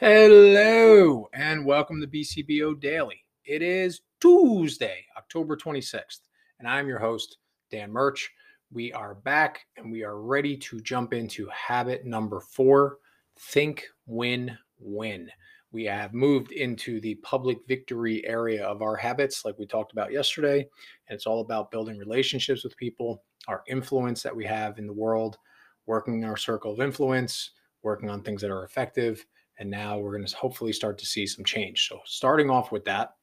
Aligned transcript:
Hello 0.00 1.28
and 1.34 1.66
welcome 1.66 2.00
to 2.00 2.06
BCBO 2.06 2.80
Daily. 2.80 3.22
It 3.44 3.60
is 3.60 4.00
Tuesday, 4.18 5.04
October 5.18 5.58
26th, 5.58 6.20
and 6.58 6.66
I'm 6.66 6.88
your 6.88 6.98
host, 6.98 7.36
Dan 7.70 7.92
Murch. 7.92 8.30
We 8.72 8.94
are 8.94 9.14
back 9.14 9.66
and 9.76 9.92
we 9.92 10.02
are 10.02 10.18
ready 10.18 10.56
to 10.56 10.80
jump 10.80 11.12
into 11.12 11.50
habit 11.50 12.06
number 12.06 12.40
four 12.40 12.96
think, 13.38 13.88
win, 14.06 14.56
win. 14.78 15.30
We 15.70 15.84
have 15.84 16.14
moved 16.14 16.52
into 16.52 16.98
the 17.02 17.16
public 17.16 17.58
victory 17.68 18.26
area 18.26 18.64
of 18.64 18.80
our 18.80 18.96
habits, 18.96 19.44
like 19.44 19.58
we 19.58 19.66
talked 19.66 19.92
about 19.92 20.12
yesterday. 20.12 20.60
And 20.60 21.14
it's 21.14 21.26
all 21.26 21.42
about 21.42 21.70
building 21.70 21.98
relationships 21.98 22.64
with 22.64 22.74
people, 22.78 23.22
our 23.48 23.62
influence 23.68 24.22
that 24.22 24.34
we 24.34 24.46
have 24.46 24.78
in 24.78 24.86
the 24.86 24.94
world, 24.94 25.36
working 25.84 26.22
in 26.22 26.24
our 26.24 26.38
circle 26.38 26.72
of 26.72 26.80
influence, 26.80 27.50
working 27.82 28.08
on 28.08 28.22
things 28.22 28.40
that 28.40 28.50
are 28.50 28.64
effective 28.64 29.26
and 29.60 29.70
now 29.70 29.98
we're 29.98 30.16
going 30.16 30.26
to 30.26 30.36
hopefully 30.36 30.72
start 30.72 30.98
to 30.98 31.06
see 31.06 31.26
some 31.26 31.44
change. 31.44 31.86
So, 31.86 32.00
starting 32.06 32.50
off 32.50 32.72
with 32.72 32.84
that 32.86 33.14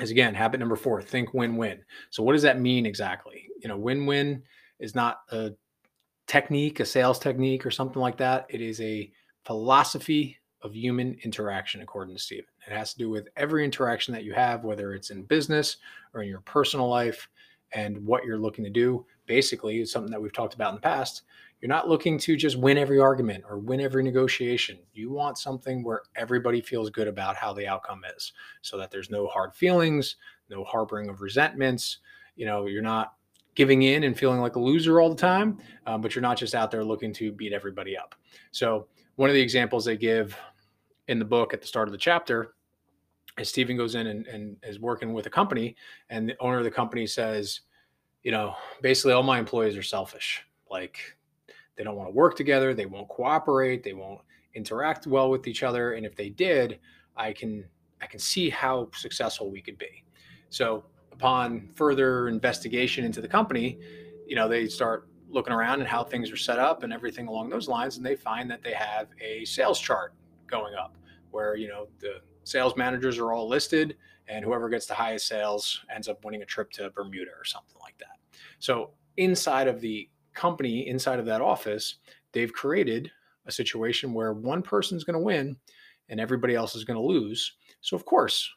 is 0.00 0.10
again 0.10 0.32
habit 0.32 0.60
number 0.60 0.76
four 0.76 1.02
think 1.02 1.34
win 1.34 1.56
win. 1.56 1.80
So, 2.08 2.22
what 2.22 2.32
does 2.32 2.42
that 2.42 2.60
mean 2.60 2.86
exactly? 2.86 3.48
You 3.60 3.68
know, 3.68 3.76
win 3.76 4.06
win 4.06 4.42
is 4.78 4.94
not 4.94 5.20
a 5.30 5.50
technique, 6.26 6.80
a 6.80 6.86
sales 6.86 7.18
technique, 7.18 7.66
or 7.66 7.70
something 7.70 8.00
like 8.00 8.16
that. 8.18 8.46
It 8.48 8.62
is 8.62 8.80
a 8.80 9.10
philosophy 9.44 10.38
of 10.62 10.74
human 10.74 11.18
interaction, 11.24 11.80
according 11.82 12.14
to 12.14 12.22
Stephen. 12.22 12.44
It 12.66 12.72
has 12.72 12.92
to 12.92 12.98
do 12.98 13.10
with 13.10 13.28
every 13.36 13.64
interaction 13.64 14.14
that 14.14 14.24
you 14.24 14.32
have, 14.34 14.62
whether 14.62 14.94
it's 14.94 15.10
in 15.10 15.24
business 15.24 15.78
or 16.14 16.22
in 16.22 16.28
your 16.28 16.42
personal 16.42 16.88
life, 16.88 17.28
and 17.72 18.04
what 18.06 18.24
you're 18.24 18.38
looking 18.38 18.64
to 18.64 18.70
do. 18.70 19.04
Basically, 19.26 19.80
it's 19.80 19.92
something 19.92 20.10
that 20.10 20.20
we've 20.20 20.32
talked 20.32 20.54
about 20.54 20.70
in 20.70 20.74
the 20.76 20.80
past. 20.80 21.22
You're 21.60 21.68
not 21.68 21.88
looking 21.88 22.18
to 22.18 22.36
just 22.36 22.56
win 22.56 22.78
every 22.78 22.98
argument 22.98 23.44
or 23.48 23.58
win 23.58 23.80
every 23.80 24.02
negotiation. 24.02 24.78
You 24.94 25.10
want 25.10 25.36
something 25.36 25.82
where 25.82 26.02
everybody 26.16 26.60
feels 26.62 26.88
good 26.88 27.06
about 27.06 27.36
how 27.36 27.52
the 27.52 27.66
outcome 27.66 28.02
is 28.16 28.32
so 28.62 28.78
that 28.78 28.90
there's 28.90 29.10
no 29.10 29.26
hard 29.26 29.54
feelings, 29.54 30.16
no 30.48 30.64
harboring 30.64 31.10
of 31.10 31.20
resentments. 31.20 31.98
You 32.36 32.46
know, 32.46 32.66
you're 32.66 32.82
not 32.82 33.14
giving 33.54 33.82
in 33.82 34.04
and 34.04 34.18
feeling 34.18 34.40
like 34.40 34.56
a 34.56 34.60
loser 34.60 35.00
all 35.00 35.10
the 35.10 35.20
time, 35.20 35.58
um, 35.86 36.00
but 36.00 36.14
you're 36.14 36.22
not 36.22 36.38
just 36.38 36.54
out 36.54 36.70
there 36.70 36.84
looking 36.84 37.12
to 37.12 37.30
beat 37.32 37.52
everybody 37.52 37.96
up. 37.96 38.14
So, 38.52 38.86
one 39.16 39.28
of 39.28 39.34
the 39.34 39.42
examples 39.42 39.84
they 39.84 39.98
give 39.98 40.34
in 41.08 41.18
the 41.18 41.24
book 41.26 41.52
at 41.52 41.60
the 41.60 41.66
start 41.66 41.88
of 41.88 41.92
the 41.92 41.98
chapter 41.98 42.54
is 43.38 43.50
Stephen 43.50 43.76
goes 43.76 43.94
in 43.94 44.06
and, 44.06 44.26
and 44.28 44.56
is 44.62 44.80
working 44.80 45.12
with 45.12 45.26
a 45.26 45.30
company, 45.30 45.76
and 46.08 46.28
the 46.28 46.36
owner 46.40 46.58
of 46.58 46.64
the 46.64 46.70
company 46.70 47.06
says, 47.06 47.60
you 48.22 48.30
know, 48.30 48.54
basically 48.80 49.12
all 49.12 49.22
my 49.22 49.38
employees 49.38 49.76
are 49.76 49.82
selfish. 49.82 50.42
Like 50.70 51.16
they 51.80 51.84
don't 51.84 51.96
want 51.96 52.10
to 52.10 52.14
work 52.14 52.36
together. 52.36 52.74
They 52.74 52.84
won't 52.84 53.08
cooperate. 53.08 53.82
They 53.82 53.94
won't 53.94 54.20
interact 54.52 55.06
well 55.06 55.30
with 55.30 55.46
each 55.46 55.62
other. 55.62 55.94
And 55.94 56.04
if 56.04 56.14
they 56.14 56.28
did, 56.28 56.78
I 57.16 57.32
can 57.32 57.64
I 58.02 58.06
can 58.06 58.18
see 58.18 58.50
how 58.50 58.90
successful 58.94 59.50
we 59.50 59.62
could 59.62 59.78
be. 59.78 60.04
So 60.50 60.84
upon 61.10 61.70
further 61.74 62.28
investigation 62.28 63.02
into 63.02 63.22
the 63.22 63.28
company, 63.28 63.78
you 64.26 64.36
know, 64.36 64.46
they 64.46 64.68
start 64.68 65.08
looking 65.30 65.54
around 65.54 65.80
and 65.80 65.88
how 65.88 66.04
things 66.04 66.30
are 66.30 66.36
set 66.36 66.58
up 66.58 66.82
and 66.82 66.92
everything 66.92 67.28
along 67.28 67.48
those 67.48 67.66
lines, 67.66 67.96
and 67.96 68.04
they 68.04 68.14
find 68.14 68.50
that 68.50 68.62
they 68.62 68.74
have 68.74 69.06
a 69.18 69.42
sales 69.46 69.80
chart 69.80 70.12
going 70.46 70.74
up 70.74 70.98
where 71.30 71.56
you 71.56 71.68
know 71.68 71.88
the 71.98 72.20
sales 72.44 72.76
managers 72.76 73.16
are 73.16 73.32
all 73.32 73.48
listed 73.48 73.96
and 74.28 74.44
whoever 74.44 74.68
gets 74.68 74.84
the 74.84 74.92
highest 74.92 75.26
sales 75.26 75.82
ends 75.94 76.08
up 76.08 76.22
winning 76.26 76.42
a 76.42 76.46
trip 76.46 76.70
to 76.72 76.90
Bermuda 76.90 77.30
or 77.30 77.44
something 77.46 77.76
like 77.80 77.96
that. 77.96 78.18
So 78.58 78.90
inside 79.16 79.66
of 79.66 79.80
the 79.80 80.10
company 80.34 80.88
inside 80.88 81.18
of 81.18 81.26
that 81.26 81.40
office, 81.40 81.96
they've 82.32 82.52
created 82.52 83.10
a 83.46 83.52
situation 83.52 84.12
where 84.12 84.32
one 84.32 84.62
person's 84.62 85.04
going 85.04 85.14
to 85.14 85.24
win 85.24 85.56
and 86.08 86.20
everybody 86.20 86.54
else 86.54 86.74
is 86.74 86.84
going 86.84 86.98
to 86.98 87.04
lose. 87.04 87.52
So, 87.80 87.96
of 87.96 88.04
course, 88.04 88.50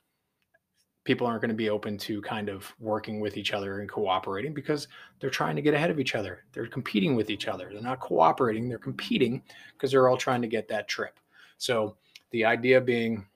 people 1.03 1.27
aren't 1.27 1.41
going 1.41 1.49
to 1.49 1.55
be 1.55 1.69
open 1.69 1.97
to 1.97 2.21
kind 2.21 2.49
of 2.49 2.73
working 2.79 3.19
with 3.19 3.37
each 3.37 3.53
other 3.53 3.79
and 3.79 3.89
cooperating 3.89 4.53
because 4.53 4.87
they're 5.19 5.29
trying 5.29 5.55
to 5.55 5.61
get 5.61 5.73
ahead 5.73 5.91
of 5.91 5.99
each 5.99 6.15
other. 6.15 6.45
They're 6.53 6.67
competing 6.67 7.15
with 7.15 7.29
each 7.29 7.47
other. 7.47 7.69
They're 7.71 7.81
not 7.81 7.99
cooperating, 7.99 8.69
they're 8.69 8.77
competing 8.77 9.43
because 9.73 9.91
they're 9.91 10.07
all 10.07 10.17
trying 10.17 10.41
to 10.41 10.47
get 10.47 10.67
that 10.69 10.87
trip. 10.87 11.19
So, 11.57 11.97
the 12.31 12.45
idea 12.45 12.81
being 12.81 13.27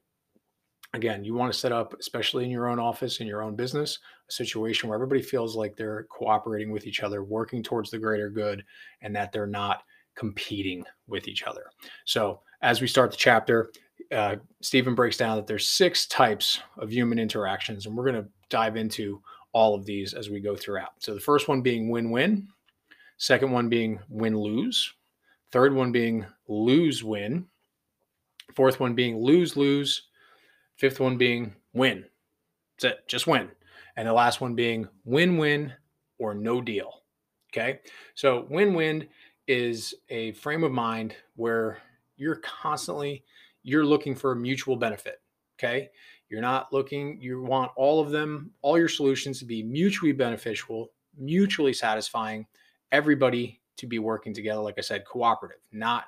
again, 0.94 1.24
you 1.24 1.34
want 1.34 1.52
to 1.52 1.58
set 1.58 1.72
up, 1.72 1.96
especially 2.00 2.44
in 2.44 2.52
your 2.52 2.68
own 2.68 2.80
office, 2.80 3.20
in 3.20 3.28
your 3.28 3.42
own 3.42 3.56
business, 3.56 4.00
situation 4.30 4.90
where 4.90 4.96
everybody 4.96 5.22
feels 5.22 5.56
like 5.56 5.76
they're 5.76 6.04
cooperating 6.10 6.72
with 6.72 6.86
each 6.86 7.04
other, 7.04 7.24
working 7.24 7.64
towards 7.64 7.92
the 7.92 8.00
greater 8.00 8.30
good, 8.30 8.64
and 9.02 9.16
that 9.16 9.32
they're 9.32 9.48
not 9.48 9.84
competing 10.16 10.84
with 11.08 11.28
each 11.28 11.44
other. 11.44 11.66
So, 12.06 12.42
as 12.62 12.82
we 12.82 12.88
start 12.88 13.12
the 13.12 13.18
chapter, 13.18 13.72
uh, 14.12 14.38
Stephen 14.62 14.96
breaks 14.96 15.18
down 15.18 15.38
that 15.38 15.48
there's 15.48 15.68
six 15.68 16.08
types 16.08 16.62
of 16.78 16.92
human 16.92 17.20
interactions, 17.20 17.86
and 17.86 17.96
we're 17.96 18.10
going 18.10 18.24
to 18.24 18.30
dive 18.50 18.76
into 18.78 19.22
all 19.54 19.76
of 19.76 19.86
these 19.86 20.14
as 20.14 20.30
we 20.30 20.40
go 20.40 20.56
throughout. 20.56 20.92
So, 21.00 21.14
the 21.14 21.20
first 21.20 21.48
one 21.48 21.62
being 21.62 21.90
win-win, 21.90 22.48
second 23.18 23.52
one 23.52 23.70
being 23.70 24.00
win-lose, 24.10 24.94
third 25.52 25.74
one 25.74 25.92
being 25.92 26.26
lose-win, 26.48 27.46
fourth 28.54 28.80
one 28.80 28.96
being 28.96 29.22
lose-lose 29.22 30.04
Fifth 30.78 31.00
one 31.00 31.18
being 31.18 31.56
win. 31.74 32.06
That's 32.80 32.94
it, 32.94 33.08
just 33.08 33.28
win. 33.28 33.50
And 33.98 34.08
the 34.08 34.14
last 34.14 34.40
one 34.40 34.56
being 34.56 34.88
win 35.04 35.38
win 35.38 35.74
or 36.18 36.34
no 36.34 36.62
deal. 36.62 37.02
Okay. 37.52 37.80
So 38.16 38.48
win 38.50 38.74
win 38.74 39.08
is 39.48 39.94
a 40.10 40.32
frame 40.34 40.64
of 40.64 40.72
mind 40.72 41.16
where 41.36 41.80
you're 42.18 42.38
constantly 42.38 43.24
you're 43.64 43.86
looking 43.86 44.16
for 44.16 44.32
a 44.32 44.36
mutual 44.36 44.76
benefit 44.76 45.22
okay 45.58 45.90
you're 46.30 46.42
not 46.42 46.72
looking 46.74 47.20
you 47.22 47.42
want 47.42 47.72
all 47.76 48.00
of 48.00 48.12
them 48.12 48.52
all 48.62 48.78
your 48.78 48.90
solutions 48.90 49.40
to 49.40 49.46
be 49.46 49.64
mutually 49.64 50.12
beneficial 50.12 50.92
mutually 51.18 51.74
satisfying 51.74 52.46
everybody 52.92 53.62
to 53.78 53.88
be 53.88 54.00
working 54.00 54.34
together 54.34 54.62
like 54.62 54.76
i 54.78 54.82
said 54.82 55.06
cooperative 55.06 55.62
not 55.72 56.06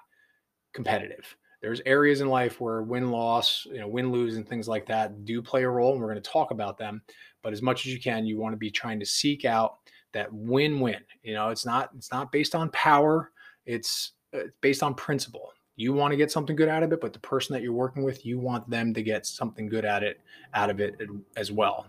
competitive 0.73 1.35
there's 1.61 1.81
areas 1.85 2.21
in 2.21 2.29
life 2.29 2.61
where 2.61 2.81
win 2.81 3.11
loss, 3.11 3.65
you 3.65 3.79
know, 3.79 3.87
win 3.87 4.11
lose 4.11 4.37
and 4.37 4.47
things 4.47 4.67
like 4.67 4.85
that 4.87 5.25
do 5.25 5.41
play 5.41 5.63
a 5.63 5.69
role, 5.69 5.91
and 5.91 6.01
we're 6.01 6.11
going 6.11 6.21
to 6.21 6.29
talk 6.29 6.51
about 6.51 6.77
them. 6.77 7.01
But 7.41 7.53
as 7.53 7.61
much 7.61 7.85
as 7.85 7.93
you 7.93 7.99
can, 7.99 8.25
you 8.25 8.37
want 8.37 8.53
to 8.53 8.57
be 8.57 8.71
trying 8.71 8.99
to 8.99 9.05
seek 9.05 9.45
out 9.45 9.77
that 10.13 10.31
win-win. 10.31 11.01
You 11.23 11.33
know, 11.33 11.49
it's 11.49 11.65
not 11.65 11.89
it's 11.95 12.11
not 12.11 12.31
based 12.31 12.55
on 12.55 12.69
power; 12.71 13.31
it's, 13.65 14.13
uh, 14.33 14.39
it's 14.39 14.55
based 14.61 14.83
on 14.83 14.93
principle. 14.93 15.51
You 15.75 15.93
want 15.93 16.11
to 16.11 16.17
get 16.17 16.31
something 16.31 16.57
good 16.57 16.67
out 16.67 16.83
of 16.83 16.91
it, 16.91 16.99
but 16.99 17.13
the 17.13 17.19
person 17.19 17.53
that 17.53 17.61
you're 17.61 17.71
working 17.71 18.03
with, 18.03 18.25
you 18.25 18.37
want 18.37 18.69
them 18.69 18.93
to 18.93 19.01
get 19.01 19.25
something 19.25 19.69
good 19.69 19.85
at 19.85 20.03
it 20.03 20.19
out 20.53 20.69
of 20.69 20.81
it 20.81 20.95
as 21.37 21.53
well. 21.53 21.87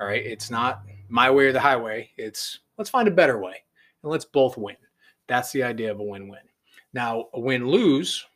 All 0.00 0.06
right, 0.06 0.24
it's 0.24 0.48
not 0.48 0.82
my 1.08 1.28
way 1.28 1.46
or 1.46 1.52
the 1.52 1.60
highway. 1.60 2.10
It's 2.16 2.60
let's 2.78 2.90
find 2.90 3.08
a 3.08 3.12
better 3.12 3.38
way 3.38 3.64
and 4.02 4.12
let's 4.12 4.24
both 4.24 4.56
win. 4.56 4.76
That's 5.26 5.50
the 5.50 5.64
idea 5.64 5.90
of 5.90 5.98
a 5.98 6.04
win-win. 6.04 6.40
Now, 6.94 7.28
a 7.32 7.40
win-lose 7.40 8.26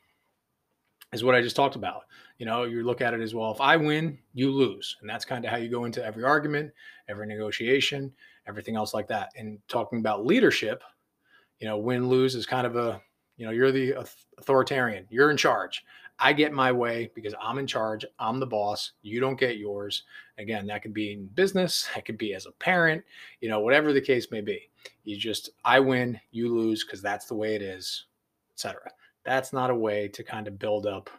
is 1.12 1.24
what 1.24 1.34
I 1.34 1.40
just 1.40 1.56
talked 1.56 1.76
about. 1.76 2.02
You 2.38 2.46
know, 2.46 2.64
you 2.64 2.82
look 2.82 3.00
at 3.00 3.14
it 3.14 3.20
as 3.20 3.34
well. 3.34 3.50
If 3.50 3.60
I 3.60 3.76
win, 3.76 4.18
you 4.34 4.50
lose, 4.50 4.96
and 5.00 5.08
that's 5.08 5.24
kind 5.24 5.44
of 5.44 5.50
how 5.50 5.56
you 5.56 5.68
go 5.68 5.84
into 5.84 6.04
every 6.04 6.24
argument, 6.24 6.72
every 7.08 7.26
negotiation, 7.26 8.12
everything 8.46 8.76
else 8.76 8.92
like 8.92 9.08
that. 9.08 9.30
And 9.36 9.58
talking 9.68 10.00
about 10.00 10.26
leadership, 10.26 10.82
you 11.60 11.66
know, 11.66 11.78
win 11.78 12.08
lose 12.08 12.34
is 12.34 12.46
kind 12.46 12.66
of 12.66 12.76
a, 12.76 13.00
you 13.36 13.46
know, 13.46 13.52
you're 13.52 13.72
the 13.72 14.06
authoritarian, 14.38 15.06
you're 15.10 15.30
in 15.30 15.36
charge. 15.36 15.84
I 16.18 16.32
get 16.32 16.52
my 16.52 16.72
way 16.72 17.10
because 17.14 17.34
I'm 17.40 17.58
in 17.58 17.66
charge. 17.66 18.06
I'm 18.18 18.40
the 18.40 18.46
boss. 18.46 18.92
You 19.02 19.20
don't 19.20 19.38
get 19.38 19.58
yours. 19.58 20.04
Again, 20.38 20.66
that 20.66 20.80
could 20.80 20.94
be 20.94 21.12
in 21.12 21.26
business. 21.26 21.86
That 21.94 22.06
could 22.06 22.16
be 22.16 22.32
as 22.32 22.46
a 22.46 22.52
parent. 22.52 23.04
You 23.42 23.50
know, 23.50 23.60
whatever 23.60 23.92
the 23.92 24.00
case 24.00 24.30
may 24.30 24.40
be. 24.40 24.70
You 25.04 25.18
just 25.18 25.50
I 25.62 25.78
win, 25.80 26.18
you 26.30 26.54
lose 26.54 26.84
because 26.84 27.02
that's 27.02 27.26
the 27.26 27.34
way 27.34 27.54
it 27.54 27.60
is, 27.60 28.06
etc 28.54 28.90
that's 29.26 29.52
not 29.52 29.70
a 29.70 29.74
way 29.74 30.08
to 30.08 30.22
kind 30.22 30.48
of 30.48 30.58
build 30.58 30.86
up 30.86 31.10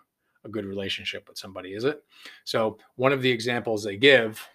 a 0.47 0.49
good 0.49 0.65
relationship 0.65 1.27
with 1.27 1.37
somebody, 1.37 1.73
is 1.73 1.83
it? 1.83 2.03
So, 2.45 2.77
one 2.95 3.11
of 3.11 3.21
the 3.21 3.29
examples 3.29 3.83
they 3.83 3.97
give 3.97 4.47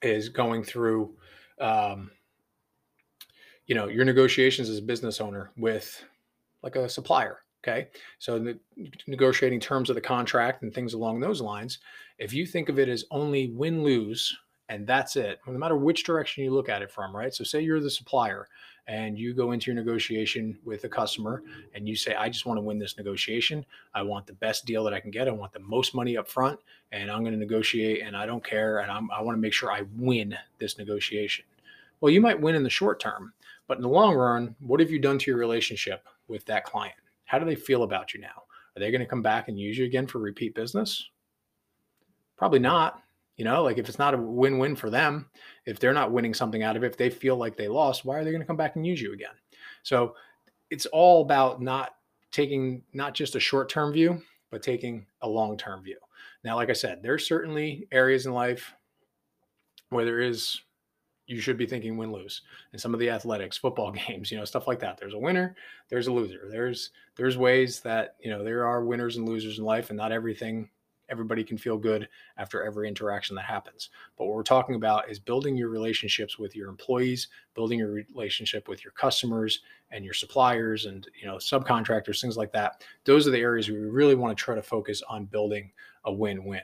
is 0.00 0.28
going 0.28 0.64
through, 0.64 1.14
um, 1.60 2.10
you 3.66 3.74
know, 3.74 3.88
your 3.88 4.04
negotiations 4.04 4.68
as 4.68 4.78
a 4.78 4.82
business 4.82 5.20
owner 5.20 5.52
with 5.56 6.04
like 6.62 6.74
a 6.76 6.88
supplier. 6.88 7.38
Okay. 7.62 7.88
So, 8.18 8.38
the, 8.38 8.58
negotiating 9.06 9.60
terms 9.60 9.90
of 9.90 9.94
the 9.94 10.00
contract 10.00 10.62
and 10.62 10.74
things 10.74 10.94
along 10.94 11.20
those 11.20 11.40
lines, 11.40 11.78
if 12.18 12.32
you 12.32 12.46
think 12.46 12.68
of 12.68 12.78
it 12.78 12.88
as 12.88 13.04
only 13.10 13.52
win 13.52 13.84
lose 13.84 14.36
and 14.68 14.86
that's 14.86 15.16
it, 15.16 15.38
no 15.46 15.52
matter 15.52 15.76
which 15.76 16.04
direction 16.04 16.44
you 16.44 16.50
look 16.50 16.68
at 16.68 16.82
it 16.82 16.90
from, 16.90 17.14
right? 17.14 17.34
So, 17.34 17.44
say 17.44 17.60
you're 17.60 17.80
the 17.80 17.90
supplier 17.90 18.48
and 18.88 19.16
you 19.16 19.32
go 19.32 19.52
into 19.52 19.70
your 19.70 19.80
negotiation 19.80 20.58
with 20.64 20.84
a 20.84 20.88
customer 20.88 21.42
and 21.74 21.88
you 21.88 21.94
say, 21.94 22.14
I 22.14 22.28
just 22.28 22.46
want 22.46 22.58
to 22.58 22.62
win 22.62 22.78
this 22.78 22.96
negotiation. 22.96 23.64
I 23.94 24.02
want 24.02 24.26
the 24.26 24.32
best 24.34 24.66
deal 24.66 24.82
that 24.84 24.92
I 24.92 25.00
can 25.00 25.10
get. 25.10 25.28
I 25.28 25.32
want 25.32 25.52
the 25.52 25.60
most 25.60 25.94
money 25.94 26.16
up 26.16 26.28
front, 26.28 26.58
and 26.90 27.10
I'm 27.10 27.20
going 27.20 27.32
to 27.32 27.38
negotiate, 27.38 28.02
and 28.02 28.16
I 28.16 28.26
don't 28.26 28.44
care. 28.44 28.80
And 28.80 28.90
I'm, 28.90 29.10
I 29.10 29.20
want 29.22 29.36
to 29.36 29.40
make 29.40 29.52
sure 29.52 29.70
I 29.70 29.82
win 29.96 30.36
this 30.58 30.78
negotiation. 30.78 31.44
Well, 32.00 32.12
you 32.12 32.20
might 32.20 32.40
win 32.40 32.56
in 32.56 32.64
the 32.64 32.70
short 32.70 32.98
term, 32.98 33.32
but 33.68 33.76
in 33.76 33.82
the 33.82 33.88
long 33.88 34.16
run, 34.16 34.56
what 34.58 34.80
have 34.80 34.90
you 34.90 34.98
done 34.98 35.18
to 35.18 35.30
your 35.30 35.38
relationship 35.38 36.06
with 36.26 36.44
that 36.46 36.64
client? 36.64 36.96
How 37.24 37.38
do 37.38 37.46
they 37.46 37.54
feel 37.54 37.84
about 37.84 38.12
you 38.12 38.20
now? 38.20 38.42
Are 38.76 38.80
they 38.80 38.90
going 38.90 39.00
to 39.00 39.06
come 39.06 39.22
back 39.22 39.48
and 39.48 39.58
use 39.58 39.78
you 39.78 39.84
again 39.84 40.06
for 40.06 40.18
repeat 40.18 40.54
business? 40.54 41.08
Probably 42.36 42.58
not. 42.58 43.02
You 43.36 43.44
know, 43.44 43.62
like 43.62 43.78
if 43.78 43.88
it's 43.88 43.98
not 43.98 44.14
a 44.14 44.18
win 44.18 44.58
win 44.58 44.76
for 44.76 44.90
them, 44.90 45.30
if 45.64 45.78
they're 45.78 45.94
not 45.94 46.12
winning 46.12 46.34
something 46.34 46.62
out 46.62 46.76
of 46.76 46.84
it, 46.84 46.88
if 46.88 46.96
they 46.96 47.10
feel 47.10 47.36
like 47.36 47.56
they 47.56 47.68
lost, 47.68 48.04
why 48.04 48.18
are 48.18 48.24
they 48.24 48.30
going 48.30 48.42
to 48.42 48.46
come 48.46 48.56
back 48.56 48.76
and 48.76 48.86
use 48.86 49.00
you 49.00 49.12
again? 49.12 49.34
So 49.82 50.14
it's 50.70 50.86
all 50.86 51.22
about 51.22 51.62
not 51.62 51.94
taking 52.30 52.82
not 52.92 53.14
just 53.14 53.34
a 53.34 53.40
short 53.40 53.68
term 53.68 53.92
view, 53.92 54.22
but 54.50 54.62
taking 54.62 55.06
a 55.22 55.28
long 55.28 55.56
term 55.56 55.82
view. 55.82 55.98
Now, 56.44 56.56
like 56.56 56.70
I 56.70 56.74
said, 56.74 57.02
there's 57.02 57.26
certainly 57.26 57.86
areas 57.90 58.26
in 58.26 58.32
life 58.32 58.74
where 59.88 60.04
there 60.04 60.20
is 60.20 60.60
you 61.26 61.40
should 61.40 61.56
be 61.56 61.66
thinking 61.66 61.96
win 61.96 62.12
lose 62.12 62.42
and 62.72 62.80
some 62.80 62.92
of 62.92 63.00
the 63.00 63.08
athletics 63.08 63.56
football 63.56 63.90
games 64.08 64.30
you 64.30 64.38
know 64.38 64.44
stuff 64.44 64.66
like 64.66 64.80
that 64.80 64.98
there's 64.98 65.14
a 65.14 65.18
winner 65.18 65.54
there's 65.88 66.08
a 66.08 66.12
loser 66.12 66.48
there's 66.50 66.90
there's 67.16 67.38
ways 67.38 67.80
that 67.80 68.16
you 68.20 68.30
know 68.30 68.42
there 68.42 68.66
are 68.66 68.84
winners 68.84 69.16
and 69.16 69.28
losers 69.28 69.58
in 69.58 69.64
life 69.64 69.90
and 69.90 69.96
not 69.96 70.12
everything 70.12 70.68
everybody 71.08 71.44
can 71.44 71.58
feel 71.58 71.76
good 71.76 72.08
after 72.36 72.62
every 72.64 72.88
interaction 72.88 73.36
that 73.36 73.44
happens 73.44 73.90
but 74.16 74.26
what 74.26 74.34
we're 74.34 74.42
talking 74.42 74.74
about 74.74 75.10
is 75.10 75.18
building 75.18 75.56
your 75.56 75.68
relationships 75.68 76.38
with 76.38 76.56
your 76.56 76.68
employees 76.68 77.28
building 77.54 77.78
your 77.78 77.92
relationship 77.92 78.68
with 78.68 78.84
your 78.84 78.92
customers 78.92 79.60
and 79.90 80.04
your 80.04 80.14
suppliers 80.14 80.86
and 80.86 81.08
you 81.20 81.26
know 81.26 81.36
subcontractors 81.36 82.20
things 82.20 82.36
like 82.36 82.52
that 82.52 82.84
those 83.04 83.26
are 83.26 83.30
the 83.30 83.38
areas 83.38 83.68
we 83.68 83.76
really 83.76 84.14
want 84.14 84.36
to 84.36 84.42
try 84.42 84.54
to 84.54 84.62
focus 84.62 85.02
on 85.08 85.24
building 85.26 85.70
a 86.04 86.12
win-win 86.12 86.62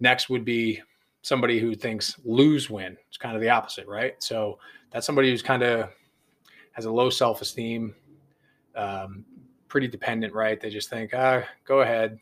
next 0.00 0.28
would 0.28 0.44
be 0.44 0.80
somebody 1.26 1.58
who 1.58 1.74
thinks 1.74 2.16
lose 2.24 2.70
win. 2.70 2.96
It's 3.08 3.16
kind 3.16 3.34
of 3.34 3.42
the 3.42 3.50
opposite, 3.50 3.88
right? 3.88 4.14
So 4.22 4.60
that's 4.92 5.04
somebody 5.04 5.28
who's 5.28 5.42
kind 5.42 5.64
of 5.64 5.90
has 6.70 6.84
a 6.84 6.90
low 6.90 7.10
self 7.10 7.42
esteem, 7.42 7.96
um, 8.76 9.24
pretty 9.66 9.88
dependent, 9.88 10.32
right? 10.34 10.60
They 10.60 10.70
just 10.70 10.88
think, 10.88 11.10
ah, 11.14 11.42
go 11.64 11.80
ahead, 11.80 12.20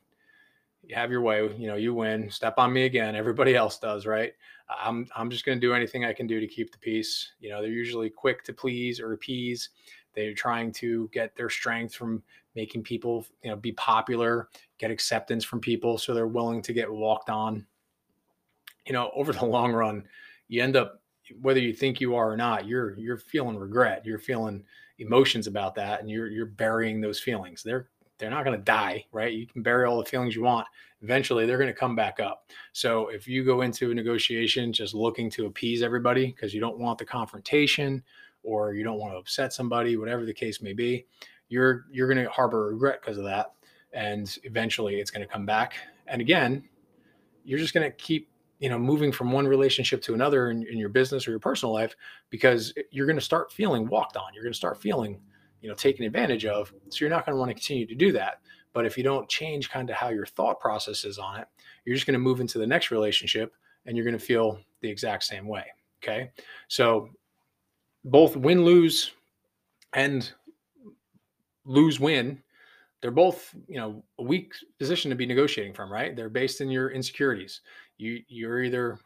you 0.88 0.94
have 0.94 1.10
your 1.10 1.20
way. 1.20 1.54
You 1.56 1.68
know, 1.68 1.76
you 1.76 1.94
win. 1.94 2.30
Step 2.30 2.54
on 2.58 2.72
me 2.72 2.84
again. 2.84 3.14
Everybody 3.14 3.54
else 3.54 3.78
does, 3.78 4.06
right? 4.06 4.32
I'm 4.68 5.06
I'm 5.14 5.30
just 5.30 5.44
going 5.44 5.58
to 5.58 5.66
do 5.66 5.74
anything 5.74 6.04
I 6.04 6.12
can 6.12 6.26
do 6.26 6.40
to 6.40 6.46
keep 6.46 6.72
the 6.72 6.78
peace. 6.78 7.32
You 7.40 7.50
know, 7.50 7.60
they're 7.60 7.70
usually 7.70 8.10
quick 8.10 8.44
to 8.44 8.52
please 8.52 9.00
or 9.00 9.12
appease. 9.12 9.70
They're 10.14 10.34
trying 10.34 10.72
to 10.74 11.08
get 11.12 11.34
their 11.36 11.50
strength 11.50 11.94
from 11.94 12.22
making 12.54 12.84
people, 12.84 13.26
you 13.42 13.50
know, 13.50 13.56
be 13.56 13.72
popular, 13.72 14.48
get 14.78 14.90
acceptance 14.90 15.44
from 15.44 15.60
people, 15.60 15.98
so 15.98 16.14
they're 16.14 16.28
willing 16.28 16.62
to 16.62 16.72
get 16.72 16.90
walked 16.90 17.28
on 17.28 17.66
you 18.86 18.92
know, 18.92 19.10
over 19.14 19.32
the 19.32 19.44
long 19.44 19.72
run, 19.72 20.04
you 20.48 20.62
end 20.62 20.76
up 20.76 21.00
whether 21.40 21.60
you 21.60 21.72
think 21.72 22.00
you 22.00 22.14
are 22.14 22.30
or 22.30 22.36
not, 22.36 22.66
you're 22.66 22.96
you're 22.98 23.16
feeling 23.16 23.56
regret, 23.56 24.04
you're 24.04 24.18
feeling 24.18 24.62
emotions 24.98 25.46
about 25.46 25.74
that, 25.74 26.00
and 26.00 26.10
you're 26.10 26.28
you're 26.28 26.46
burying 26.46 27.00
those 27.00 27.18
feelings. 27.18 27.62
They're 27.62 27.88
they're 28.18 28.30
not 28.30 28.44
going 28.44 28.56
to 28.56 28.64
die, 28.64 29.04
right? 29.12 29.32
You 29.32 29.46
can 29.46 29.62
bury 29.62 29.86
all 29.86 29.98
the 29.98 30.04
feelings 30.04 30.34
you 30.34 30.42
want. 30.42 30.66
Eventually, 31.02 31.46
they're 31.46 31.58
going 31.58 31.72
to 31.72 31.78
come 31.78 31.96
back 31.96 32.20
up. 32.20 32.50
So 32.72 33.08
if 33.08 33.26
you 33.28 33.44
go 33.44 33.62
into 33.62 33.90
a 33.90 33.94
negotiation 33.94 34.72
just 34.72 34.94
looking 34.94 35.30
to 35.30 35.46
appease 35.46 35.82
everybody 35.82 36.26
because 36.26 36.54
you 36.54 36.60
don't 36.60 36.78
want 36.78 36.98
the 36.98 37.04
confrontation 37.04 38.02
or 38.42 38.74
you 38.74 38.84
don't 38.84 38.98
want 38.98 39.12
to 39.12 39.18
upset 39.18 39.52
somebody, 39.52 39.96
whatever 39.96 40.24
the 40.24 40.32
case 40.32 40.62
may 40.62 40.72
be, 40.72 41.06
you're 41.48 41.86
you're 41.90 42.08
going 42.08 42.24
to 42.24 42.30
harbor 42.30 42.68
regret 42.68 43.00
because 43.02 43.18
of 43.18 43.24
that, 43.24 43.52
and 43.92 44.38
eventually 44.44 44.96
it's 44.96 45.10
going 45.10 45.26
to 45.26 45.32
come 45.32 45.44
back. 45.44 45.74
And 46.06 46.20
again, 46.20 46.64
you're 47.44 47.58
just 47.58 47.74
going 47.74 47.88
to 47.88 47.96
keep 47.96 48.28
you 48.60 48.68
know 48.68 48.78
moving 48.78 49.12
from 49.12 49.30
one 49.32 49.46
relationship 49.46 50.00
to 50.02 50.14
another 50.14 50.50
in, 50.50 50.66
in 50.66 50.78
your 50.78 50.88
business 50.88 51.26
or 51.26 51.32
your 51.32 51.40
personal 51.40 51.72
life 51.72 51.94
because 52.30 52.72
you're 52.90 53.06
going 53.06 53.18
to 53.18 53.24
start 53.24 53.52
feeling 53.52 53.86
walked 53.88 54.16
on 54.16 54.32
you're 54.32 54.44
going 54.44 54.52
to 54.52 54.56
start 54.56 54.80
feeling 54.80 55.20
you 55.64 55.70
know 55.70 55.74
taken 55.74 56.04
advantage 56.04 56.44
of 56.44 56.70
so 56.90 56.98
you're 57.00 57.08
not 57.08 57.24
going 57.24 57.34
to 57.34 57.38
want 57.38 57.48
to 57.48 57.54
continue 57.54 57.86
to 57.86 57.94
do 57.94 58.12
that. 58.12 58.42
But 58.74 58.84
if 58.84 58.98
you 58.98 59.02
don't 59.02 59.26
change 59.30 59.70
kind 59.70 59.88
of 59.88 59.96
how 59.96 60.10
your 60.10 60.26
thought 60.26 60.60
process 60.60 61.06
is 61.06 61.18
on 61.18 61.40
it 61.40 61.48
you're 61.86 61.96
just 61.96 62.06
going 62.06 62.12
to 62.12 62.18
move 62.18 62.40
into 62.40 62.58
the 62.58 62.66
next 62.66 62.90
relationship 62.90 63.54
and 63.86 63.96
you're 63.96 64.04
going 64.04 64.18
to 64.18 64.24
feel 64.24 64.58
the 64.82 64.90
exact 64.90 65.24
same 65.24 65.48
way 65.48 65.64
okay? 66.02 66.30
So 66.68 67.08
both 68.04 68.36
win 68.36 68.62
lose 68.62 69.12
and 69.94 70.30
lose 71.64 71.98
win 71.98 72.42
they're 73.00 73.10
both 73.10 73.54
you 73.66 73.78
know 73.78 74.02
a 74.18 74.22
weak 74.22 74.52
position 74.78 75.08
to 75.08 75.16
be 75.16 75.24
negotiating 75.24 75.72
from 75.72 75.90
right? 75.90 76.14
They're 76.14 76.28
based 76.28 76.60
in 76.60 76.68
your 76.68 76.90
insecurities. 76.90 77.62
You 77.96 78.20
you're 78.28 78.62
either 78.62 78.98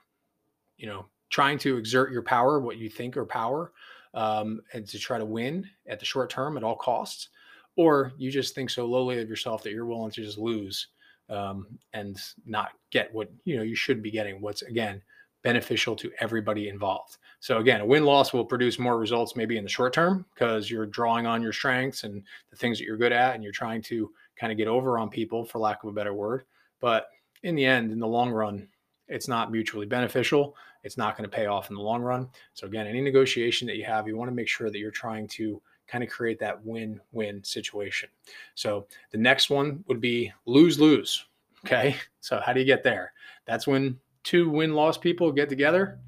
you 0.76 0.88
know 0.88 1.06
trying 1.30 1.58
to 1.58 1.76
exert 1.76 2.10
your 2.10 2.22
power 2.22 2.58
what 2.58 2.78
you 2.78 2.88
think 2.88 3.16
are 3.16 3.24
power 3.24 3.70
um, 4.14 4.60
and 4.72 4.86
to 4.86 4.98
try 4.98 5.18
to 5.18 5.24
win 5.24 5.68
at 5.88 5.98
the 5.98 6.04
short 6.04 6.30
term 6.30 6.56
at 6.56 6.64
all 6.64 6.76
costs 6.76 7.28
or 7.76 8.12
you 8.18 8.30
just 8.30 8.54
think 8.54 8.70
so 8.70 8.84
lowly 8.84 9.20
of 9.20 9.28
yourself 9.28 9.62
that 9.62 9.72
you're 9.72 9.86
willing 9.86 10.10
to 10.10 10.22
just 10.22 10.38
lose 10.38 10.88
um, 11.30 11.66
and 11.92 12.18
not 12.46 12.70
get 12.90 13.12
what 13.12 13.30
you 13.44 13.56
know 13.56 13.62
you 13.62 13.74
should 13.74 14.02
be 14.02 14.10
getting 14.10 14.40
what's 14.40 14.62
again 14.62 15.02
beneficial 15.42 15.94
to 15.94 16.10
everybody 16.20 16.68
involved 16.68 17.18
so 17.38 17.58
again 17.58 17.80
a 17.80 17.86
win-loss 17.86 18.32
will 18.32 18.44
produce 18.44 18.78
more 18.78 18.98
results 18.98 19.36
maybe 19.36 19.56
in 19.56 19.62
the 19.62 19.70
short 19.70 19.92
term 19.92 20.26
because 20.34 20.70
you're 20.70 20.86
drawing 20.86 21.26
on 21.26 21.42
your 21.42 21.52
strengths 21.52 22.02
and 22.02 22.22
the 22.50 22.56
things 22.56 22.78
that 22.78 22.84
you're 22.84 22.96
good 22.96 23.12
at 23.12 23.34
and 23.34 23.44
you're 23.44 23.52
trying 23.52 23.80
to 23.80 24.10
kind 24.36 24.50
of 24.50 24.58
get 24.58 24.68
over 24.68 24.98
on 24.98 25.08
people 25.08 25.44
for 25.44 25.58
lack 25.58 25.82
of 25.84 25.90
a 25.90 25.92
better 25.92 26.12
word 26.12 26.42
but 26.80 27.08
in 27.44 27.54
the 27.54 27.64
end 27.64 27.92
in 27.92 28.00
the 28.00 28.06
long 28.06 28.30
run 28.30 28.66
it's 29.08 29.28
not 29.28 29.50
mutually 29.50 29.86
beneficial. 29.86 30.54
It's 30.88 30.96
not 30.96 31.18
going 31.18 31.28
to 31.28 31.36
pay 31.36 31.44
off 31.44 31.68
in 31.68 31.76
the 31.76 31.82
long 31.82 32.00
run. 32.00 32.30
So, 32.54 32.66
again, 32.66 32.86
any 32.86 33.02
negotiation 33.02 33.66
that 33.66 33.76
you 33.76 33.84
have, 33.84 34.08
you 34.08 34.16
want 34.16 34.30
to 34.30 34.34
make 34.34 34.48
sure 34.48 34.70
that 34.70 34.78
you're 34.78 34.90
trying 34.90 35.28
to 35.28 35.60
kind 35.86 36.02
of 36.02 36.08
create 36.08 36.38
that 36.38 36.64
win 36.64 36.98
win 37.12 37.44
situation. 37.44 38.08
So, 38.54 38.86
the 39.10 39.18
next 39.18 39.50
one 39.50 39.84
would 39.86 40.00
be 40.00 40.32
lose 40.46 40.80
lose. 40.80 41.26
Okay. 41.66 41.94
So, 42.20 42.40
how 42.44 42.52
do 42.52 42.60
you 42.60 42.66
get 42.66 42.82
there? 42.82 43.12
That's 43.46 43.66
when 43.66 43.98
two 44.22 44.48
win 44.48 44.72
loss 44.74 44.98
people 44.98 45.30
get 45.30 45.48
together 45.48 45.98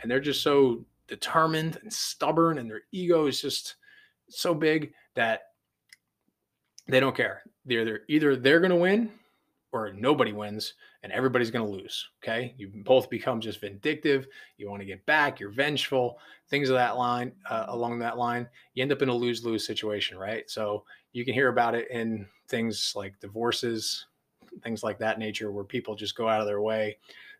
and 0.00 0.10
they're 0.10 0.20
just 0.20 0.42
so 0.42 0.84
determined 1.08 1.78
and 1.82 1.92
stubborn 1.92 2.58
and 2.58 2.68
their 2.68 2.82
ego 2.92 3.26
is 3.26 3.40
just 3.40 3.76
so 4.28 4.54
big 4.54 4.92
that 5.14 5.42
they 6.86 7.00
don't 7.00 7.16
care. 7.16 7.42
They're, 7.64 8.00
either 8.08 8.36
they're 8.36 8.60
going 8.60 8.70
to 8.70 8.76
win 8.76 9.10
or 9.74 9.92
nobody 9.92 10.32
wins 10.32 10.74
and 11.02 11.12
everybody's 11.12 11.50
going 11.50 11.64
to 11.64 11.70
lose. 11.70 12.08
Okay. 12.22 12.54
You 12.56 12.70
both 12.84 13.10
become 13.10 13.40
just 13.40 13.60
vindictive. 13.60 14.26
You 14.56 14.70
want 14.70 14.80
to 14.80 14.86
get 14.86 15.04
back. 15.04 15.40
You're 15.40 15.50
vengeful, 15.50 16.18
things 16.48 16.70
of 16.70 16.76
that 16.76 16.96
line, 16.96 17.32
uh, 17.50 17.66
along 17.68 17.98
that 17.98 18.16
line. 18.16 18.48
You 18.74 18.82
end 18.82 18.92
up 18.92 19.02
in 19.02 19.08
a 19.08 19.14
lose 19.14 19.44
lose 19.44 19.66
situation, 19.66 20.16
right? 20.16 20.48
So 20.48 20.84
you 21.12 21.24
can 21.24 21.34
hear 21.34 21.48
about 21.48 21.74
it 21.74 21.90
in 21.90 22.26
things 22.48 22.92
like 22.94 23.18
divorces, 23.20 24.06
things 24.62 24.82
like 24.82 24.98
that 24.98 25.18
nature, 25.18 25.50
where 25.50 25.64
people 25.64 25.94
just 25.94 26.16
go 26.16 26.28
out 26.28 26.40
of 26.40 26.46
their 26.46 26.60
way. 26.60 26.96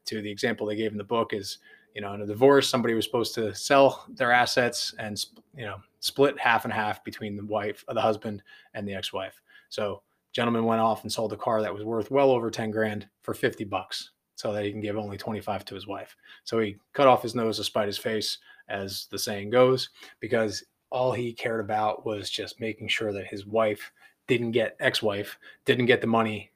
To 0.06 0.20
the 0.20 0.30
example 0.30 0.66
they 0.66 0.76
gave 0.76 0.92
in 0.92 0.98
the 0.98 1.04
book 1.04 1.32
is, 1.32 1.58
you 1.94 2.02
know, 2.02 2.12
in 2.12 2.20
a 2.20 2.26
divorce, 2.26 2.68
somebody 2.68 2.92
was 2.92 3.04
supposed 3.06 3.34
to 3.36 3.54
sell 3.54 4.04
their 4.08 4.32
assets 4.32 4.94
and, 4.98 5.24
you 5.56 5.64
know, 5.64 5.76
split 6.00 6.38
half 6.38 6.64
and 6.64 6.74
half 6.74 7.02
between 7.04 7.36
the 7.36 7.46
wife, 7.46 7.84
the 7.88 8.00
husband, 8.00 8.42
and 8.74 8.86
the 8.86 8.92
ex 8.92 9.12
wife. 9.12 9.40
So, 9.70 10.02
Gentleman 10.34 10.64
went 10.64 10.80
off 10.80 11.04
and 11.04 11.12
sold 11.12 11.32
a 11.32 11.36
car 11.36 11.62
that 11.62 11.72
was 11.72 11.84
worth 11.84 12.10
well 12.10 12.30
over 12.30 12.50
10 12.50 12.70
grand 12.72 13.08
for 13.22 13.32
50 13.32 13.64
bucks 13.64 14.10
so 14.34 14.52
that 14.52 14.64
he 14.64 14.72
can 14.72 14.80
give 14.80 14.98
only 14.98 15.16
25 15.16 15.64
to 15.64 15.74
his 15.76 15.86
wife. 15.86 16.16
So 16.42 16.58
he 16.58 16.76
cut 16.92 17.06
off 17.06 17.22
his 17.22 17.36
nose 17.36 17.56
to 17.58 17.64
spite 17.64 17.86
his 17.86 17.98
face, 17.98 18.38
as 18.68 19.06
the 19.10 19.18
saying 19.18 19.50
goes, 19.50 19.90
because 20.18 20.64
all 20.90 21.12
he 21.12 21.32
cared 21.32 21.60
about 21.60 22.04
was 22.04 22.30
just 22.30 22.60
making 22.60 22.88
sure 22.88 23.12
that 23.12 23.28
his 23.28 23.46
wife 23.46 23.92
didn't 24.26 24.50
get 24.50 24.76
ex 24.80 25.02
wife, 25.02 25.38
didn't 25.64 25.86
get 25.86 26.00
the 26.00 26.06
money. 26.06 26.50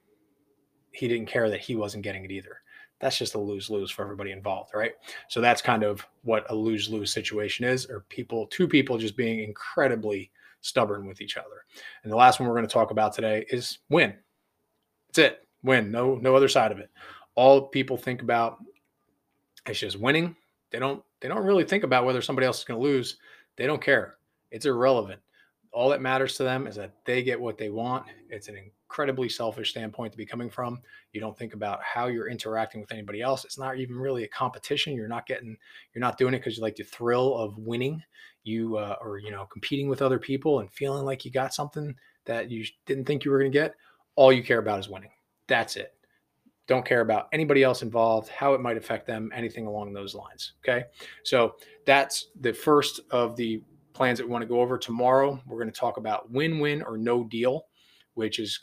He 0.91 1.07
didn't 1.07 1.27
care 1.27 1.49
that 1.49 1.61
he 1.61 1.75
wasn't 1.75 2.03
getting 2.03 2.25
it 2.25 2.31
either. 2.31 2.61
That's 2.99 3.17
just 3.17 3.35
a 3.35 3.39
lose 3.39 3.69
lose 3.69 3.91
for 3.91 4.01
everybody 4.01 4.31
involved, 4.31 4.71
right? 4.75 4.93
So 5.29 5.39
that's 5.39 5.61
kind 5.61 5.83
of 5.83 6.05
what 6.23 6.49
a 6.51 6.55
lose 6.55 6.89
lose 6.89 7.13
situation 7.13 7.63
is, 7.63 7.85
or 7.85 8.01
people, 8.09 8.47
two 8.47 8.67
people 8.67 8.97
just 8.97 9.15
being 9.15 9.39
incredibly 9.41 10.31
stubborn 10.61 11.07
with 11.07 11.21
each 11.21 11.37
other. 11.37 11.65
And 12.03 12.11
the 12.11 12.17
last 12.17 12.39
one 12.39 12.47
we're 12.47 12.55
going 12.55 12.67
to 12.67 12.73
talk 12.73 12.91
about 12.91 13.13
today 13.13 13.45
is 13.49 13.79
win. 13.89 14.13
That's 15.07 15.19
it. 15.19 15.47
Win. 15.63 15.91
No, 15.91 16.15
no 16.15 16.35
other 16.35 16.47
side 16.47 16.71
of 16.71 16.79
it. 16.79 16.89
All 17.35 17.67
people 17.67 17.97
think 17.97 18.21
about 18.21 18.57
is 19.67 19.79
just 19.79 19.99
winning. 19.99 20.35
They 20.71 20.79
don't 20.79 21.03
they 21.21 21.27
don't 21.27 21.45
really 21.45 21.63
think 21.63 21.83
about 21.83 22.05
whether 22.05 22.21
somebody 22.21 22.45
else 22.45 22.59
is 22.59 22.65
going 22.65 22.79
to 22.79 22.83
lose. 22.83 23.17
They 23.55 23.65
don't 23.65 23.81
care. 23.81 24.15
It's 24.51 24.65
irrelevant. 24.65 25.19
All 25.71 25.89
that 25.89 26.01
matters 26.01 26.35
to 26.37 26.43
them 26.43 26.65
is 26.67 26.75
that 26.75 26.93
they 27.05 27.23
get 27.23 27.39
what 27.39 27.57
they 27.57 27.69
want. 27.69 28.05
It's 28.29 28.47
an 28.47 28.57
incredibly 28.89 29.29
selfish 29.29 29.69
standpoint 29.69 30.11
to 30.11 30.17
be 30.17 30.25
coming 30.25 30.49
from. 30.49 30.81
You 31.13 31.21
don't 31.21 31.37
think 31.37 31.53
about 31.53 31.79
how 31.83 32.07
you're 32.07 32.27
interacting 32.27 32.81
with 32.81 32.91
anybody 32.91 33.21
else. 33.21 33.45
It's 33.45 33.57
not 33.57 33.77
even 33.77 33.95
really 33.95 34.23
a 34.23 34.27
competition. 34.27 34.95
You're 34.95 35.07
not 35.07 35.27
getting, 35.27 35.55
you're 35.93 36.01
not 36.01 36.17
doing 36.17 36.33
it 36.33 36.39
because 36.39 36.57
you 36.57 36.63
like 36.63 36.75
the 36.75 36.83
thrill 36.83 37.37
of 37.37 37.57
winning. 37.57 38.03
You 38.43 38.77
uh, 38.77 38.95
or 39.01 39.19
you 39.19 39.31
know 39.31 39.45
competing 39.45 39.89
with 39.89 40.01
other 40.01 40.17
people 40.17 40.61
and 40.61 40.71
feeling 40.71 41.05
like 41.05 41.23
you 41.23 41.29
got 41.29 41.53
something 41.53 41.93
that 42.25 42.49
you 42.49 42.65
didn't 42.85 43.05
think 43.05 43.23
you 43.23 43.31
were 43.31 43.39
going 43.39 43.51
to 43.51 43.57
get. 43.57 43.75
All 44.15 44.31
you 44.33 44.43
care 44.43 44.59
about 44.59 44.79
is 44.79 44.89
winning. 44.89 45.11
That's 45.47 45.75
it. 45.75 45.93
Don't 46.65 46.85
care 46.85 47.01
about 47.01 47.27
anybody 47.33 47.63
else 47.63 47.81
involved, 47.81 48.29
how 48.29 48.53
it 48.53 48.61
might 48.61 48.77
affect 48.77 49.05
them, 49.05 49.29
anything 49.35 49.67
along 49.67 49.91
those 49.91 50.15
lines. 50.15 50.53
Okay. 50.63 50.85
So 51.23 51.55
that's 51.85 52.27
the 52.39 52.53
first 52.53 53.01
of 53.11 53.35
the 53.35 53.61
plans 53.93 54.17
that 54.17 54.25
we 54.25 54.31
want 54.31 54.41
to 54.41 54.47
go 54.47 54.61
over 54.61 54.77
tomorrow. 54.77 55.39
We're 55.45 55.59
going 55.59 55.71
to 55.71 55.79
talk 55.79 55.97
about 55.97 56.31
win 56.31 56.59
win 56.59 56.81
or 56.81 56.97
no 56.97 57.25
deal, 57.25 57.65
which 58.13 58.39
is 58.39 58.61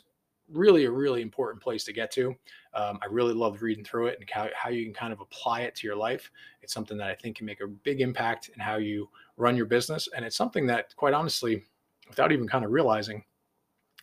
really 0.51 0.85
a 0.85 0.91
really 0.91 1.21
important 1.21 1.61
place 1.61 1.83
to 1.85 1.93
get 1.93 2.11
to. 2.11 2.35
Um, 2.73 2.99
I 3.01 3.07
really 3.09 3.33
love 3.33 3.61
reading 3.61 3.83
through 3.83 4.07
it 4.07 4.19
and 4.19 4.29
how, 4.29 4.49
how 4.55 4.69
you 4.69 4.85
can 4.85 4.93
kind 4.93 5.11
of 5.11 5.19
apply 5.19 5.61
it 5.61 5.75
to 5.75 5.87
your 5.87 5.95
life. 5.95 6.31
It's 6.61 6.73
something 6.73 6.97
that 6.97 7.09
I 7.09 7.15
think 7.15 7.37
can 7.37 7.45
make 7.45 7.61
a 7.61 7.67
big 7.67 8.01
impact 8.01 8.49
in 8.53 8.59
how 8.59 8.77
you 8.77 9.09
run 9.35 9.57
your 9.57 9.65
business. 9.65 10.07
And 10.15 10.23
it's 10.23 10.35
something 10.35 10.65
that, 10.67 10.95
quite 10.95 11.13
honestly, 11.13 11.63
without 12.07 12.31
even 12.31 12.47
kind 12.47 12.63
of 12.63 12.71
realizing, 12.71 13.23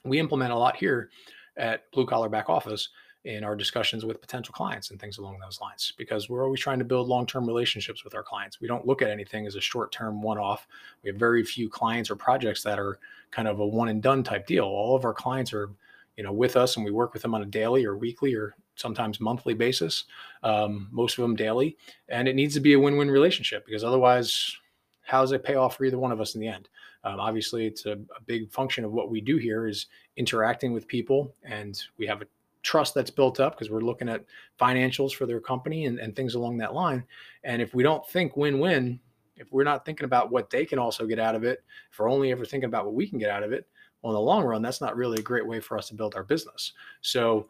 we 0.05 0.19
implement 0.19 0.53
a 0.53 0.57
lot 0.57 0.77
here 0.77 1.11
at 1.57 1.91
Blue 1.93 2.07
Collar 2.07 2.29
Back 2.29 2.51
Office 2.51 2.91
in 3.25 3.43
our 3.43 3.57
discussions 3.57 4.05
with 4.05 4.21
potential 4.21 4.53
clients 4.53 4.91
and 4.91 5.01
things 5.01 5.17
along 5.17 5.39
those 5.39 5.59
lines 5.59 5.95
because 5.97 6.29
we're 6.29 6.45
always 6.45 6.61
trying 6.61 6.79
to 6.79 6.85
build 6.85 7.09
long-term 7.09 7.47
relationships 7.47 8.05
with 8.05 8.15
our 8.15 8.23
clients. 8.23 8.61
We 8.61 8.69
don't 8.69 8.87
look 8.87 9.01
at 9.01 9.09
anything 9.09 9.47
as 9.47 9.55
a 9.55 9.63
short-term 9.63 10.21
one-off. 10.21 10.67
We 11.03 11.09
have 11.09 11.19
very 11.19 11.43
few 11.43 11.71
clients 11.71 12.11
or 12.11 12.17
projects 12.17 12.63
that 12.65 12.79
are 12.79 12.99
kind 13.31 13.49
of 13.49 13.61
a 13.61 13.67
one 13.67 13.89
and 13.89 14.03
done 14.03 14.23
type 14.25 14.47
deal. 14.47 14.65
All 14.65 14.95
of 14.95 15.07
our 15.07 15.15
clients 15.15 15.55
are 15.55 15.71
you 16.17 16.25
know 16.25 16.33
with 16.33 16.57
us 16.57 16.77
and 16.77 16.85
we 16.85 16.91
work 16.91 17.13
with 17.13 17.23
them 17.23 17.35
on 17.35 17.43
a 17.43 17.47
daily 17.47 17.85
or 17.85 17.97
weekly 17.97 18.35
or 18.35 18.55
sometimes 18.77 19.21
monthly 19.21 19.55
basis 19.55 20.05
um, 20.43 20.89
most 20.91 21.19
of 21.19 21.23
them 21.23 21.37
daily. 21.37 21.77
And 22.09 22.29
it 22.29 22.35
needs 22.35 22.55
to 22.55 22.61
be 22.61 22.75
a 22.75 22.81
win-win 22.81 23.11
relationship 23.11 23.65
because 23.67 23.85
otherwise 23.85 24.57
how 25.03 25.21
does 25.21 25.33
it 25.33 25.45
pay 25.45 25.55
off 25.55 25.77
for 25.77 25.85
either 25.85 25.99
one 25.99 26.13
of 26.13 26.21
us 26.21 26.35
in 26.35 26.41
the 26.41 26.49
end? 26.49 26.69
Um, 27.05 27.21
obviously 27.21 27.67
it's 27.67 27.87
a, 27.87 27.93
a, 27.93 28.23
big 28.27 28.51
function 28.51 28.85
of 28.85 28.93
what 28.93 29.11
we 29.11 29.21
do 29.21 29.37
here 29.37 29.67
is 29.67 29.87
interacting 30.17 30.73
with 30.73 30.89
people 30.89 31.35
and 31.43 31.79
we 31.99 32.07
have 32.07 32.23
a 32.23 32.27
trust 32.63 32.95
that's 32.95 33.11
built 33.11 33.41
up 33.41 33.53
because 33.53 33.71
we're 33.71 33.81
looking 33.81 34.09
at 34.09 34.25
financials 34.59 35.13
for 35.13 35.27
their 35.27 35.41
company 35.41 35.85
and, 35.85 35.99
and 35.99 36.17
things 36.17 36.35
along 36.35 36.57
that 36.57 36.73
line. 36.73 37.05
And 37.43 37.61
if 37.61 37.75
we 37.75 37.83
don't 37.83 38.07
think 38.09 38.37
win-win 38.37 39.01
if 39.37 39.53
we're 39.53 39.65
not 39.65 39.85
thinking 39.85 40.05
about 40.05 40.31
what 40.31 40.49
they 40.49 40.65
can 40.65 40.79
also 40.79 41.07
get 41.07 41.19
out 41.19 41.35
of 41.35 41.45
it 41.45 41.63
if 41.91 41.99
we're 41.99 42.11
only 42.11 42.31
ever 42.31 42.45
thinking 42.45 42.69
about 42.69 42.85
what 42.85 42.95
we 42.95 43.09
can 43.09 43.19
get 43.19 43.31
out 43.31 43.43
of 43.43 43.53
it 43.53 43.67
well, 44.05 44.13
in 44.13 44.17
the 44.17 44.21
long 44.21 44.45
run, 44.45 44.61
that's 44.61 44.83
not 44.83 44.97
really 44.99 45.19
a 45.19 45.23
great 45.23 45.47
way 45.47 45.61
for 45.61 45.79
us 45.79 45.89
to 45.89 45.95
build 45.95 46.15
our 46.15 46.23
business. 46.23 46.73
So 47.01 47.47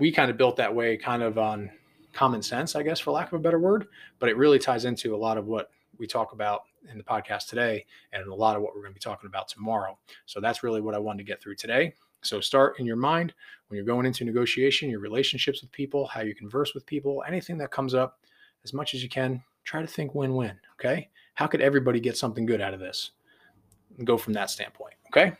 we 0.00 0.10
kind 0.10 0.28
of 0.28 0.36
built 0.36 0.56
that 0.56 0.74
way, 0.74 0.96
kind 0.96 1.22
of 1.22 1.38
on 1.38 1.70
common 2.12 2.42
sense, 2.42 2.74
I 2.74 2.82
guess, 2.82 2.98
for 2.98 3.12
lack 3.12 3.28
of 3.28 3.34
a 3.34 3.38
better 3.38 3.60
word. 3.60 3.86
But 4.18 4.28
it 4.28 4.36
really 4.36 4.58
ties 4.58 4.86
into 4.86 5.14
a 5.14 5.16
lot 5.16 5.38
of 5.38 5.46
what 5.46 5.70
we 5.98 6.08
talk 6.08 6.32
about 6.32 6.62
in 6.90 6.98
the 6.98 7.04
podcast 7.04 7.46
today 7.46 7.86
and 8.12 8.26
a 8.26 8.34
lot 8.34 8.56
of 8.56 8.62
what 8.62 8.74
we're 8.74 8.80
going 8.80 8.92
to 8.92 8.98
be 8.98 9.00
talking 9.00 9.28
about 9.28 9.46
tomorrow. 9.46 9.96
So 10.26 10.40
that's 10.40 10.64
really 10.64 10.80
what 10.80 10.96
I 10.96 10.98
wanted 10.98 11.18
to 11.18 11.24
get 11.24 11.40
through 11.40 11.54
today. 11.54 11.94
So 12.22 12.40
start 12.40 12.80
in 12.80 12.86
your 12.86 12.96
mind 12.96 13.32
when 13.68 13.76
you're 13.76 13.86
going 13.86 14.04
into 14.04 14.24
negotiation, 14.24 14.90
your 14.90 14.98
relationships 14.98 15.62
with 15.62 15.70
people, 15.70 16.06
how 16.08 16.22
you 16.22 16.34
converse 16.34 16.74
with 16.74 16.84
people, 16.86 17.22
anything 17.24 17.56
that 17.58 17.70
comes 17.70 17.94
up, 17.94 18.18
as 18.64 18.74
much 18.74 18.94
as 18.94 19.02
you 19.04 19.08
can, 19.08 19.40
try 19.62 19.80
to 19.80 19.86
think 19.86 20.12
win 20.12 20.34
win. 20.34 20.58
Okay. 20.74 21.08
How 21.34 21.46
could 21.46 21.60
everybody 21.60 22.00
get 22.00 22.16
something 22.16 22.46
good 22.46 22.60
out 22.60 22.74
of 22.74 22.80
this? 22.80 23.12
And 23.96 24.04
go 24.04 24.18
from 24.18 24.32
that 24.32 24.50
standpoint. 24.50 24.94
Okay. 25.06 25.36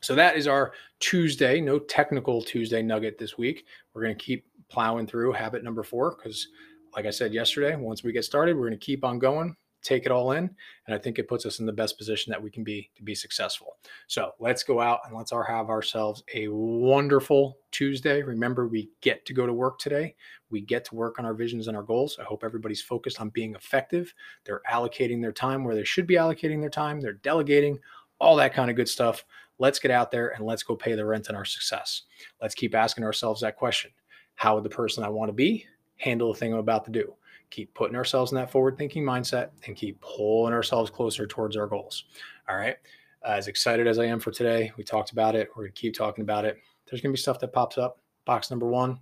So 0.00 0.14
that 0.14 0.36
is 0.36 0.46
our 0.46 0.72
Tuesday, 1.00 1.60
no 1.60 1.78
technical 1.78 2.42
Tuesday 2.42 2.82
nugget 2.82 3.18
this 3.18 3.38
week. 3.38 3.64
We're 3.92 4.02
going 4.02 4.16
to 4.16 4.24
keep 4.24 4.46
plowing 4.68 5.06
through 5.06 5.32
habit 5.32 5.64
number 5.64 5.82
four 5.82 6.16
because, 6.16 6.48
like 6.94 7.06
I 7.06 7.10
said 7.10 7.32
yesterday, 7.32 7.76
once 7.76 8.02
we 8.04 8.12
get 8.12 8.24
started, 8.24 8.56
we're 8.56 8.68
going 8.68 8.78
to 8.78 8.84
keep 8.84 9.04
on 9.04 9.18
going, 9.18 9.56
take 9.82 10.04
it 10.04 10.12
all 10.12 10.32
in. 10.32 10.50
And 10.86 10.94
I 10.94 10.98
think 10.98 11.18
it 11.18 11.28
puts 11.28 11.46
us 11.46 11.60
in 11.60 11.66
the 11.66 11.72
best 11.72 11.96
position 11.96 12.30
that 12.30 12.42
we 12.42 12.50
can 12.50 12.64
be 12.64 12.90
to 12.96 13.02
be 13.02 13.14
successful. 13.14 13.76
So 14.06 14.32
let's 14.40 14.62
go 14.62 14.80
out 14.80 15.00
and 15.06 15.16
let's 15.16 15.30
have 15.30 15.70
ourselves 15.70 16.24
a 16.34 16.48
wonderful 16.48 17.58
Tuesday. 17.70 18.22
Remember, 18.22 18.66
we 18.66 18.90
get 19.00 19.24
to 19.26 19.32
go 19.34 19.46
to 19.46 19.52
work 19.52 19.78
today. 19.78 20.14
We 20.50 20.60
get 20.60 20.84
to 20.86 20.94
work 20.94 21.18
on 21.18 21.24
our 21.24 21.34
visions 21.34 21.68
and 21.68 21.76
our 21.76 21.82
goals. 21.82 22.18
I 22.20 22.24
hope 22.24 22.44
everybody's 22.44 22.82
focused 22.82 23.20
on 23.20 23.30
being 23.30 23.54
effective. 23.54 24.12
They're 24.44 24.62
allocating 24.70 25.20
their 25.20 25.32
time 25.32 25.64
where 25.64 25.74
they 25.74 25.84
should 25.84 26.06
be 26.06 26.14
allocating 26.14 26.60
their 26.60 26.70
time. 26.70 27.00
They're 27.00 27.14
delegating 27.14 27.78
all 28.18 28.36
that 28.36 28.54
kind 28.54 28.70
of 28.70 28.76
good 28.76 28.88
stuff. 28.88 29.24
Let's 29.58 29.78
get 29.78 29.90
out 29.90 30.10
there 30.10 30.28
and 30.28 30.44
let's 30.44 30.62
go 30.62 30.76
pay 30.76 30.94
the 30.94 31.06
rent 31.06 31.30
on 31.30 31.36
our 31.36 31.44
success. 31.44 32.02
Let's 32.40 32.54
keep 32.54 32.74
asking 32.74 33.04
ourselves 33.04 33.40
that 33.40 33.56
question 33.56 33.90
How 34.34 34.54
would 34.54 34.64
the 34.64 34.70
person 34.70 35.04
I 35.04 35.08
want 35.08 35.28
to 35.28 35.34
be 35.34 35.66
handle 35.96 36.32
the 36.32 36.38
thing 36.38 36.52
I'm 36.52 36.58
about 36.58 36.84
to 36.86 36.90
do? 36.90 37.14
Keep 37.50 37.74
putting 37.74 37.96
ourselves 37.96 38.32
in 38.32 38.36
that 38.36 38.50
forward 38.50 38.76
thinking 38.76 39.04
mindset 39.04 39.50
and 39.66 39.76
keep 39.76 40.00
pulling 40.00 40.52
ourselves 40.52 40.90
closer 40.90 41.26
towards 41.26 41.56
our 41.56 41.66
goals. 41.66 42.04
All 42.48 42.56
right. 42.56 42.76
As 43.24 43.48
excited 43.48 43.86
as 43.86 43.98
I 43.98 44.04
am 44.04 44.20
for 44.20 44.30
today, 44.30 44.72
we 44.76 44.84
talked 44.84 45.12
about 45.12 45.34
it. 45.34 45.48
We're 45.50 45.64
going 45.64 45.72
to 45.72 45.80
keep 45.80 45.94
talking 45.94 46.22
about 46.22 46.44
it. 46.44 46.58
There's 46.86 47.00
going 47.00 47.12
to 47.12 47.16
be 47.16 47.20
stuff 47.20 47.40
that 47.40 47.52
pops 47.52 47.78
up. 47.78 47.98
Box 48.24 48.50
number 48.50 48.66
one, 48.66 49.00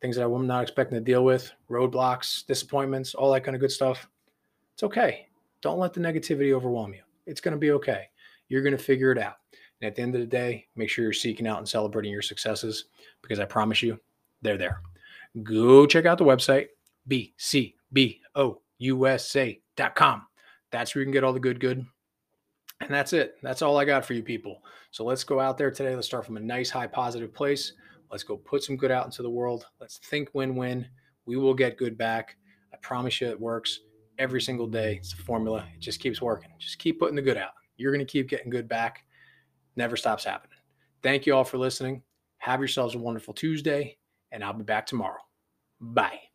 things 0.00 0.16
that 0.16 0.24
I'm 0.24 0.46
not 0.46 0.62
expecting 0.62 0.98
to 0.98 1.04
deal 1.04 1.24
with, 1.24 1.52
roadblocks, 1.70 2.44
disappointments, 2.46 3.14
all 3.14 3.32
that 3.32 3.44
kind 3.44 3.54
of 3.54 3.60
good 3.60 3.72
stuff. 3.72 4.08
It's 4.74 4.82
okay. 4.82 5.28
Don't 5.62 5.78
let 5.78 5.94
the 5.94 6.00
negativity 6.00 6.52
overwhelm 6.52 6.94
you. 6.94 7.02
It's 7.26 7.40
going 7.40 7.52
to 7.52 7.58
be 7.58 7.72
okay. 7.72 8.08
You're 8.48 8.62
going 8.62 8.76
to 8.76 8.82
figure 8.82 9.10
it 9.10 9.18
out. 9.18 9.36
And 9.80 9.88
at 9.88 9.94
the 9.94 10.02
end 10.02 10.14
of 10.14 10.20
the 10.20 10.26
day, 10.26 10.66
make 10.74 10.88
sure 10.88 11.04
you're 11.04 11.12
seeking 11.12 11.46
out 11.46 11.58
and 11.58 11.68
celebrating 11.68 12.12
your 12.12 12.22
successes 12.22 12.86
because 13.22 13.38
I 13.38 13.44
promise 13.44 13.82
you, 13.82 13.98
they're 14.42 14.58
there. 14.58 14.80
Go 15.42 15.86
check 15.86 16.06
out 16.06 16.18
the 16.18 16.24
website, 16.24 16.68
bcbousa.com. 17.08 18.12
That's 20.72 20.94
where 20.94 21.00
you 21.00 21.06
can 21.06 21.12
get 21.12 21.24
all 21.24 21.32
the 21.32 21.40
good, 21.40 21.60
good. 21.60 21.84
And 22.80 22.90
that's 22.90 23.12
it. 23.12 23.36
That's 23.42 23.62
all 23.62 23.78
I 23.78 23.84
got 23.84 24.04
for 24.04 24.14
you 24.14 24.22
people. 24.22 24.62
So 24.90 25.04
let's 25.04 25.24
go 25.24 25.40
out 25.40 25.58
there 25.58 25.70
today. 25.70 25.94
Let's 25.94 26.06
start 26.06 26.26
from 26.26 26.36
a 26.36 26.40
nice, 26.40 26.70
high, 26.70 26.86
positive 26.86 27.32
place. 27.32 27.72
Let's 28.10 28.22
go 28.22 28.36
put 28.36 28.62
some 28.62 28.76
good 28.76 28.90
out 28.90 29.06
into 29.06 29.22
the 29.22 29.30
world. 29.30 29.66
Let's 29.80 29.98
think 29.98 30.30
win 30.32 30.56
win. 30.56 30.86
We 31.24 31.36
will 31.36 31.54
get 31.54 31.78
good 31.78 31.98
back. 31.98 32.36
I 32.72 32.76
promise 32.82 33.20
you 33.20 33.28
it 33.28 33.40
works 33.40 33.80
every 34.18 34.40
single 34.40 34.66
day. 34.66 34.96
It's 34.96 35.12
a 35.12 35.16
formula. 35.16 35.66
It 35.74 35.80
just 35.80 36.00
keeps 36.00 36.22
working. 36.22 36.50
Just 36.58 36.78
keep 36.78 36.98
putting 36.98 37.16
the 37.16 37.22
good 37.22 37.36
out. 37.36 37.52
You're 37.76 37.92
going 37.92 38.04
to 38.04 38.10
keep 38.10 38.28
getting 38.28 38.50
good 38.50 38.68
back 38.68 39.05
never 39.76 39.96
stops 39.96 40.24
happening. 40.24 40.58
Thank 41.02 41.26
you 41.26 41.34
all 41.34 41.44
for 41.44 41.58
listening. 41.58 42.02
Have 42.38 42.60
yourselves 42.60 42.94
a 42.94 42.98
wonderful 42.98 43.34
Tuesday, 43.34 43.98
and 44.32 44.42
I'll 44.42 44.52
be 44.52 44.64
back 44.64 44.86
tomorrow. 44.86 45.20
Bye. 45.80 46.25